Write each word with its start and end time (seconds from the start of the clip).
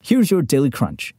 Here's 0.00 0.30
your 0.30 0.42
Daily 0.42 0.70
Crunch. 0.70 1.12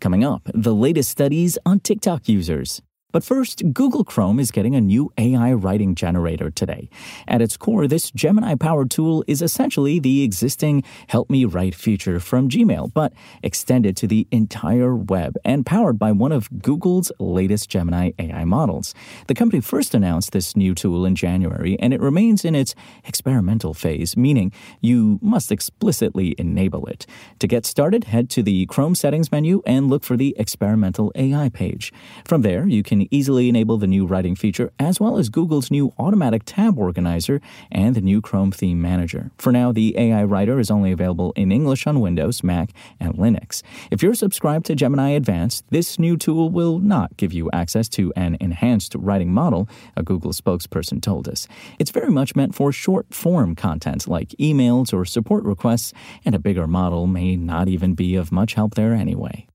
Coming 0.00 0.22
up, 0.22 0.42
the 0.52 0.74
latest 0.74 1.10
studies 1.10 1.58
on 1.64 1.80
TikTok 1.80 2.28
users. 2.28 2.82
But 3.12 3.24
first, 3.24 3.72
Google 3.72 4.04
Chrome 4.04 4.38
is 4.40 4.50
getting 4.50 4.74
a 4.74 4.80
new 4.80 5.10
AI 5.16 5.52
writing 5.52 5.94
generator 5.94 6.50
today. 6.50 6.90
At 7.26 7.40
its 7.40 7.56
core, 7.56 7.86
this 7.86 8.10
Gemini 8.10 8.56
powered 8.56 8.90
tool 8.90 9.24
is 9.26 9.40
essentially 9.40 9.98
the 9.98 10.22
existing 10.22 10.82
Help 11.06 11.30
Me 11.30 11.44
Write 11.44 11.74
feature 11.74 12.18
from 12.18 12.50
Gmail, 12.50 12.92
but 12.92 13.12
extended 13.42 13.96
to 13.98 14.06
the 14.06 14.26
entire 14.30 14.94
web 14.94 15.36
and 15.44 15.64
powered 15.64 15.98
by 15.98 16.12
one 16.12 16.32
of 16.32 16.50
Google's 16.60 17.12
latest 17.18 17.70
Gemini 17.70 18.10
AI 18.18 18.44
models. 18.44 18.92
The 19.28 19.34
company 19.34 19.60
first 19.62 19.94
announced 19.94 20.32
this 20.32 20.56
new 20.56 20.74
tool 20.74 21.06
in 21.06 21.14
January, 21.14 21.78
and 21.78 21.94
it 21.94 22.00
remains 22.00 22.44
in 22.44 22.54
its 22.54 22.74
experimental 23.04 23.72
phase, 23.72 24.16
meaning 24.16 24.52
you 24.80 25.20
must 25.22 25.52
explicitly 25.52 26.34
enable 26.38 26.84
it. 26.86 27.06
To 27.38 27.46
get 27.46 27.66
started, 27.66 28.04
head 28.04 28.28
to 28.30 28.42
the 28.42 28.66
Chrome 28.66 28.96
settings 28.96 29.30
menu 29.30 29.62
and 29.64 29.88
look 29.88 30.02
for 30.02 30.16
the 30.16 30.34
experimental 30.38 31.12
AI 31.14 31.48
page. 31.48 31.92
From 32.24 32.42
there, 32.42 32.66
you 32.66 32.82
can 32.82 32.95
easily 33.02 33.48
enable 33.48 33.78
the 33.78 33.86
new 33.86 34.06
writing 34.06 34.36
feature 34.36 34.72
as 34.78 35.00
well 35.00 35.18
as 35.18 35.28
Google's 35.28 35.70
new 35.70 35.92
automatic 35.98 36.42
tab 36.44 36.78
organizer 36.78 37.40
and 37.70 37.94
the 37.94 38.00
new 38.00 38.20
Chrome 38.20 38.52
theme 38.52 38.80
manager. 38.80 39.30
For 39.38 39.52
now, 39.52 39.72
the 39.72 39.96
AI 39.98 40.24
writer 40.24 40.58
is 40.58 40.70
only 40.70 40.92
available 40.92 41.32
in 41.36 41.52
English 41.52 41.86
on 41.86 42.00
Windows, 42.00 42.42
Mac, 42.42 42.70
and 43.00 43.14
Linux. 43.14 43.62
If 43.90 44.02
you're 44.02 44.14
subscribed 44.14 44.66
to 44.66 44.74
Gemini 44.74 45.10
Advanced, 45.10 45.64
this 45.70 45.98
new 45.98 46.16
tool 46.16 46.50
will 46.50 46.78
not 46.78 47.16
give 47.16 47.32
you 47.32 47.50
access 47.52 47.88
to 47.90 48.12
an 48.16 48.36
enhanced 48.40 48.94
writing 48.94 49.32
model, 49.32 49.68
a 49.96 50.02
Google 50.02 50.32
spokesperson 50.32 51.02
told 51.02 51.28
us. 51.28 51.48
It's 51.78 51.90
very 51.90 52.10
much 52.10 52.36
meant 52.36 52.54
for 52.54 52.72
short 52.72 53.12
form 53.12 53.54
content 53.54 54.06
like 54.06 54.30
emails 54.40 54.92
or 54.92 55.04
support 55.04 55.44
requests, 55.44 55.92
and 56.24 56.34
a 56.34 56.38
bigger 56.38 56.66
model 56.66 57.06
may 57.06 57.36
not 57.36 57.68
even 57.68 57.94
be 57.94 58.14
of 58.14 58.32
much 58.32 58.54
help 58.54 58.74
there 58.74 58.92
anyway. 58.92 59.46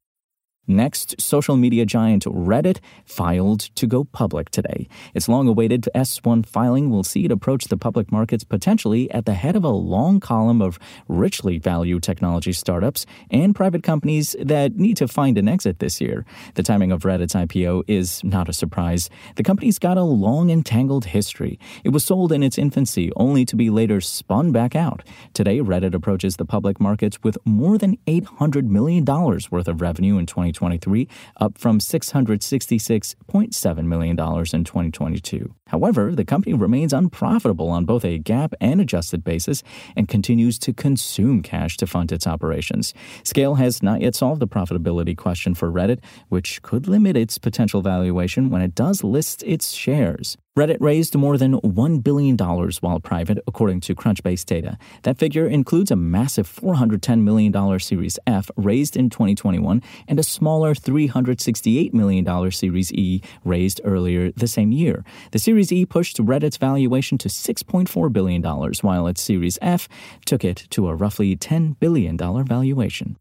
Next, 0.71 1.19
social 1.19 1.57
media 1.57 1.85
giant 1.85 2.23
Reddit 2.23 2.79
filed 3.03 3.59
to 3.75 3.85
go 3.85 4.05
public 4.05 4.49
today. 4.51 4.87
Its 5.13 5.27
long 5.27 5.49
awaited 5.49 5.89
S1 5.93 6.45
filing 6.45 6.89
will 6.89 7.03
see 7.03 7.25
it 7.25 7.31
approach 7.31 7.65
the 7.65 7.75
public 7.75 8.09
markets 8.09 8.45
potentially 8.45 9.11
at 9.11 9.25
the 9.25 9.33
head 9.33 9.57
of 9.57 9.65
a 9.65 9.69
long 9.69 10.21
column 10.21 10.61
of 10.61 10.79
richly 11.09 11.57
valued 11.57 12.03
technology 12.03 12.53
startups 12.53 13.05
and 13.29 13.53
private 13.53 13.83
companies 13.83 14.33
that 14.41 14.77
need 14.77 14.95
to 14.95 15.09
find 15.09 15.37
an 15.37 15.49
exit 15.49 15.79
this 15.79 15.99
year. 15.99 16.25
The 16.53 16.63
timing 16.63 16.93
of 16.93 17.01
Reddit's 17.01 17.33
IPO 17.33 17.83
is 17.89 18.23
not 18.23 18.47
a 18.47 18.53
surprise. 18.53 19.09
The 19.35 19.43
company's 19.43 19.77
got 19.77 19.97
a 19.97 20.03
long 20.03 20.51
and 20.51 20.65
tangled 20.65 21.03
history. 21.03 21.59
It 21.83 21.89
was 21.89 22.05
sold 22.05 22.31
in 22.31 22.43
its 22.43 22.57
infancy 22.57 23.11
only 23.17 23.43
to 23.43 23.57
be 23.57 23.69
later 23.69 23.99
spun 23.99 24.53
back 24.53 24.73
out. 24.73 25.03
Today, 25.33 25.59
Reddit 25.59 25.93
approaches 25.93 26.37
the 26.37 26.45
public 26.45 26.79
markets 26.79 27.21
with 27.23 27.37
more 27.43 27.77
than 27.77 27.97
$800 28.07 28.63
million 28.67 29.03
worth 29.03 29.67
of 29.67 29.81
revenue 29.81 30.17
in 30.17 30.25
2020. 30.25 30.60
2023, 30.61 31.07
up 31.37 31.57
from 31.57 31.79
$666.7 31.79 33.85
million 33.85 34.11
in 34.11 34.63
2022. 34.63 35.55
However, 35.67 36.13
the 36.13 36.25
company 36.25 36.53
remains 36.53 36.93
unprofitable 36.93 37.69
on 37.69 37.85
both 37.85 38.05
a 38.05 38.19
GAAP 38.19 38.53
and 38.61 38.79
adjusted 38.79 39.23
basis 39.23 39.63
and 39.95 40.07
continues 40.07 40.59
to 40.59 40.73
consume 40.73 41.41
cash 41.41 41.77
to 41.77 41.87
fund 41.87 42.11
its 42.11 42.27
operations. 42.27 42.93
Scale 43.23 43.55
has 43.55 43.81
not 43.81 44.01
yet 44.01 44.13
solved 44.13 44.41
the 44.41 44.47
profitability 44.47 45.17
question 45.17 45.55
for 45.55 45.71
Reddit, 45.71 45.99
which 46.29 46.61
could 46.61 46.87
limit 46.87 47.17
its 47.17 47.39
potential 47.39 47.81
valuation 47.81 48.49
when 48.49 48.61
it 48.61 48.75
does 48.75 49.03
list 49.03 49.43
its 49.43 49.71
shares. 49.71 50.37
Reddit 50.59 50.81
raised 50.81 51.15
more 51.15 51.37
than 51.37 51.61
$1 51.61 52.03
billion 52.03 52.35
while 52.35 52.99
private, 52.99 53.37
according 53.47 53.79
to 53.79 53.95
Crunchbase 53.95 54.45
data. 54.45 54.77
That 55.03 55.17
figure 55.17 55.47
includes 55.47 55.91
a 55.91 55.95
massive 55.95 56.45
$410 56.45 57.21
million 57.21 57.79
Series 57.79 58.19
F 58.27 58.51
raised 58.57 58.97
in 58.97 59.09
2021 59.09 59.81
and 60.09 60.19
a 60.19 60.23
smaller 60.23 60.73
$368 60.73 61.93
million 61.93 62.51
Series 62.51 62.91
E 62.91 63.21
raised 63.45 63.79
earlier 63.85 64.33
the 64.33 64.45
same 64.45 64.73
year. 64.73 65.05
The 65.31 65.39
Series 65.39 65.71
E 65.71 65.85
pushed 65.85 66.17
Reddit's 66.17 66.57
valuation 66.57 67.17
to 67.19 67.29
$6.4 67.29 68.11
billion, 68.11 68.43
while 68.43 69.07
its 69.07 69.21
Series 69.21 69.57
F 69.61 69.87
took 70.25 70.43
it 70.43 70.67
to 70.71 70.89
a 70.89 70.95
roughly 70.95 71.37
$10 71.37 71.79
billion 71.79 72.17
valuation. 72.17 73.15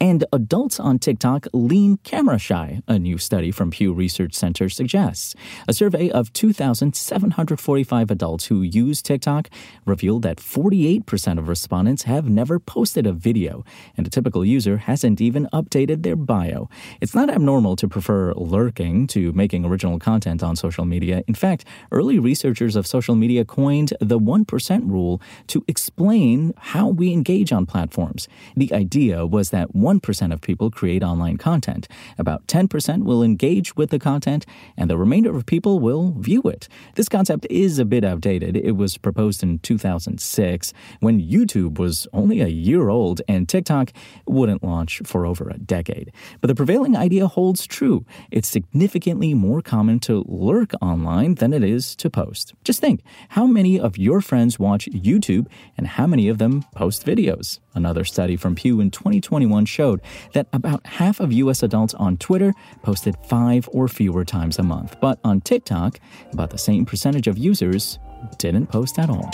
And 0.00 0.24
adults 0.32 0.80
on 0.80 0.98
TikTok 0.98 1.46
lean 1.52 1.98
camera 1.98 2.38
shy, 2.38 2.82
a 2.88 2.98
new 2.98 3.16
study 3.16 3.52
from 3.52 3.70
Pew 3.70 3.92
Research 3.92 4.34
Center 4.34 4.68
suggests. 4.68 5.36
A 5.68 5.72
survey 5.72 6.10
of 6.10 6.32
2,745 6.32 8.10
adults 8.10 8.46
who 8.46 8.62
use 8.62 9.00
TikTok 9.00 9.48
revealed 9.86 10.22
that 10.22 10.38
48% 10.38 11.38
of 11.38 11.46
respondents 11.46 12.02
have 12.02 12.28
never 12.28 12.58
posted 12.58 13.06
a 13.06 13.12
video, 13.12 13.64
and 13.96 14.04
a 14.04 14.10
typical 14.10 14.44
user 14.44 14.78
hasn't 14.78 15.20
even 15.20 15.48
updated 15.52 16.02
their 16.02 16.16
bio. 16.16 16.68
It's 17.00 17.14
not 17.14 17.30
abnormal 17.30 17.76
to 17.76 17.86
prefer 17.86 18.32
lurking 18.34 19.06
to 19.08 19.32
making 19.32 19.64
original 19.64 20.00
content 20.00 20.42
on 20.42 20.56
social 20.56 20.84
media. 20.84 21.22
In 21.28 21.34
fact, 21.34 21.64
early 21.92 22.18
researchers 22.18 22.74
of 22.74 22.84
social 22.84 23.14
media 23.14 23.44
coined 23.44 23.92
the 24.00 24.18
1% 24.18 24.90
rule 24.90 25.22
to 25.46 25.64
explain 25.68 26.52
how 26.58 26.88
we 26.88 27.12
engage 27.12 27.52
on 27.52 27.64
platforms. 27.64 28.26
The 28.56 28.72
idea 28.74 29.24
was 29.24 29.50
that 29.50 29.72
1% 29.84 30.32
of 30.32 30.40
people 30.40 30.70
create 30.70 31.02
online 31.02 31.36
content. 31.36 31.86
About 32.16 32.46
10% 32.46 33.04
will 33.04 33.22
engage 33.22 33.76
with 33.76 33.90
the 33.90 33.98
content, 33.98 34.46
and 34.78 34.88
the 34.88 34.96
remainder 34.96 35.36
of 35.36 35.44
people 35.44 35.78
will 35.78 36.12
view 36.18 36.40
it. 36.44 36.68
This 36.94 37.10
concept 37.10 37.46
is 37.50 37.78
a 37.78 37.84
bit 37.84 38.02
outdated. 38.02 38.56
It 38.56 38.72
was 38.72 38.96
proposed 38.96 39.42
in 39.42 39.58
2006 39.58 40.72
when 41.00 41.20
YouTube 41.20 41.78
was 41.78 42.08
only 42.14 42.40
a 42.40 42.48
year 42.48 42.88
old 42.88 43.20
and 43.28 43.46
TikTok 43.46 43.92
wouldn't 44.26 44.64
launch 44.64 45.02
for 45.04 45.26
over 45.26 45.50
a 45.50 45.58
decade. 45.58 46.10
But 46.40 46.48
the 46.48 46.54
prevailing 46.54 46.96
idea 46.96 47.26
holds 47.26 47.66
true. 47.66 48.06
It's 48.30 48.48
significantly 48.48 49.34
more 49.34 49.60
common 49.60 50.00
to 50.00 50.24
lurk 50.26 50.72
online 50.80 51.34
than 51.34 51.52
it 51.52 51.62
is 51.62 51.94
to 51.96 52.08
post. 52.08 52.54
Just 52.64 52.80
think 52.80 53.02
how 53.30 53.46
many 53.46 53.78
of 53.78 53.98
your 53.98 54.22
friends 54.22 54.58
watch 54.58 54.86
YouTube 54.86 55.46
and 55.76 55.86
how 55.86 56.06
many 56.06 56.28
of 56.28 56.38
them 56.38 56.64
post 56.74 57.04
videos? 57.04 57.60
Another 57.74 58.04
study 58.04 58.36
from 58.36 58.54
Pew 58.54 58.80
in 58.80 58.90
2021 58.90 59.64
showed 59.66 60.00
that 60.32 60.46
about 60.52 60.86
half 60.86 61.20
of 61.20 61.32
U.S. 61.32 61.62
adults 61.62 61.94
on 61.94 62.16
Twitter 62.16 62.54
posted 62.82 63.16
five 63.26 63.68
or 63.72 63.88
fewer 63.88 64.24
times 64.24 64.58
a 64.58 64.62
month. 64.62 64.96
But 65.00 65.18
on 65.24 65.40
TikTok, 65.40 65.98
about 66.32 66.50
the 66.50 66.58
same 66.58 66.84
percentage 66.84 67.26
of 67.26 67.38
users 67.38 67.98
didn't 68.38 68.66
post 68.66 68.98
at 68.98 69.10
all. 69.10 69.30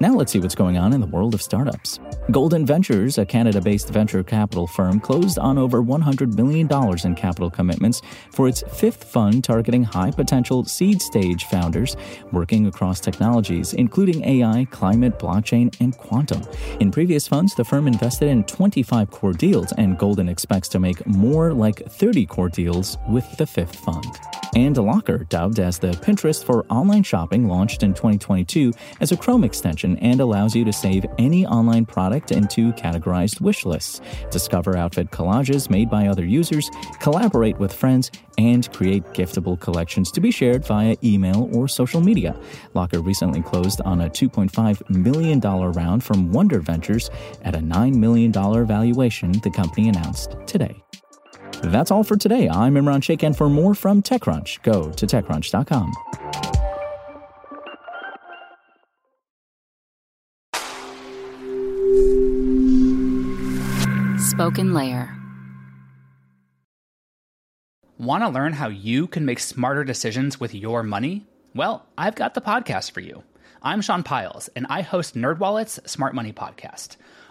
Now 0.00 0.12
let's 0.14 0.32
see 0.32 0.40
what's 0.40 0.56
going 0.56 0.76
on 0.76 0.92
in 0.92 1.00
the 1.00 1.06
world 1.06 1.34
of 1.34 1.42
startups. 1.42 2.00
Golden 2.30 2.66
Ventures, 2.66 3.16
a 3.18 3.24
Canada 3.24 3.60
based 3.60 3.90
venture 3.90 4.24
capital 4.24 4.66
firm, 4.66 4.98
closed 4.98 5.38
on 5.38 5.56
over 5.56 5.82
$100 5.82 6.34
million 6.34 6.68
in 7.04 7.14
capital 7.14 7.50
commitments 7.50 8.02
for 8.32 8.48
its 8.48 8.64
fifth 8.72 9.04
fund 9.04 9.44
targeting 9.44 9.84
high 9.84 10.10
potential 10.10 10.64
seed 10.64 11.00
stage 11.00 11.44
founders 11.44 11.96
working 12.32 12.66
across 12.66 12.98
technologies, 12.98 13.72
including 13.72 14.24
AI, 14.24 14.66
climate, 14.70 15.18
blockchain, 15.18 15.74
and 15.80 15.96
quantum. 15.96 16.42
In 16.80 16.90
previous 16.90 17.28
funds, 17.28 17.54
the 17.54 17.64
firm 17.64 17.86
invested 17.86 18.28
in 18.28 18.44
25 18.44 19.10
core 19.10 19.32
deals, 19.32 19.72
and 19.72 19.96
Golden 19.96 20.28
expects 20.28 20.68
to 20.70 20.80
make 20.80 21.06
more 21.06 21.52
like 21.52 21.86
30 21.86 22.26
core 22.26 22.48
deals 22.48 22.98
with 23.08 23.36
the 23.36 23.46
fifth 23.46 23.76
fund. 23.76 24.18
And 24.56 24.76
Locker, 24.76 25.24
dubbed 25.24 25.58
as 25.58 25.80
the 25.80 25.88
Pinterest 25.88 26.44
for 26.44 26.64
online 26.66 27.02
shopping, 27.02 27.48
launched 27.48 27.82
in 27.82 27.92
2022 27.92 28.72
as 29.00 29.10
a 29.10 29.16
Chrome 29.16 29.42
extension 29.42 29.98
and 29.98 30.20
allows 30.20 30.54
you 30.54 30.64
to 30.64 30.72
save 30.72 31.04
any 31.18 31.44
online 31.44 31.84
product 31.84 32.30
into 32.30 32.72
categorized 32.74 33.40
wish 33.40 33.64
lists, 33.64 34.00
discover 34.30 34.76
outfit 34.76 35.10
collages 35.10 35.68
made 35.68 35.90
by 35.90 36.06
other 36.06 36.24
users, 36.24 36.70
collaborate 37.00 37.58
with 37.58 37.72
friends, 37.72 38.12
and 38.38 38.72
create 38.72 39.02
giftable 39.06 39.58
collections 39.58 40.12
to 40.12 40.20
be 40.20 40.30
shared 40.30 40.64
via 40.64 40.94
email 41.02 41.50
or 41.52 41.66
social 41.66 42.00
media. 42.00 42.38
Locker 42.74 43.00
recently 43.00 43.42
closed 43.42 43.80
on 43.80 44.02
a 44.02 44.08
$2.5 44.08 44.88
million 44.88 45.40
round 45.40 46.04
from 46.04 46.30
Wonder 46.30 46.60
Ventures 46.60 47.10
at 47.42 47.56
a 47.56 47.60
$9 47.60 47.96
million 47.96 48.30
valuation, 48.30 49.32
the 49.40 49.50
company 49.50 49.88
announced 49.88 50.36
today. 50.46 50.83
That's 51.62 51.90
all 51.90 52.04
for 52.04 52.16
today. 52.16 52.48
I'm 52.48 52.74
Imran 52.74 53.02
Sheikh, 53.02 53.22
and 53.22 53.36
for 53.36 53.48
more 53.48 53.74
from 53.74 54.02
TechCrunch, 54.02 54.62
go 54.62 54.90
to 54.90 55.06
TechCrunch.com. 55.06 55.92
Spoken 64.18 64.74
Layer. 64.74 65.14
Want 67.98 68.24
to 68.24 68.28
learn 68.28 68.52
how 68.52 68.68
you 68.68 69.06
can 69.06 69.24
make 69.24 69.38
smarter 69.38 69.84
decisions 69.84 70.40
with 70.40 70.54
your 70.54 70.82
money? 70.82 71.26
Well, 71.54 71.86
I've 71.96 72.16
got 72.16 72.34
the 72.34 72.40
podcast 72.40 72.90
for 72.90 73.00
you. 73.00 73.22
I'm 73.62 73.80
Sean 73.80 74.02
Pyles, 74.02 74.48
and 74.56 74.66
I 74.68 74.82
host 74.82 75.14
NerdWallet's 75.14 75.78
Smart 75.90 76.14
Money 76.14 76.32
Podcast 76.32 76.96